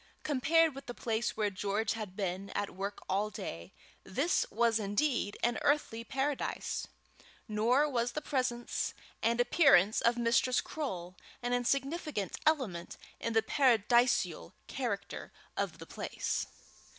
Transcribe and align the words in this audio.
Compared 0.23 0.73
with 0.73 0.87
the 0.87 0.95
place 0.95 1.37
where 1.37 1.51
George 1.51 1.93
had 1.93 2.15
been 2.15 2.49
at 2.55 2.71
work 2.73 3.03
all 3.07 3.29
day, 3.29 3.71
this 4.03 4.47
was 4.49 4.79
indeed 4.79 5.37
an 5.43 5.59
earthly 5.61 6.03
paradise. 6.03 6.87
Nor 7.47 7.87
was 7.87 8.13
the 8.13 8.19
presence 8.21 8.95
and 9.21 9.39
appearance 9.39 10.01
of 10.01 10.17
Mistress 10.17 10.59
Croale 10.59 11.15
an 11.43 11.53
insignificant 11.53 12.35
element 12.47 12.97
in 13.19 13.33
the 13.33 13.43
paradisial 13.43 14.53
character 14.67 15.31
of 15.55 15.77
the 15.77 15.85
place. 15.85 16.47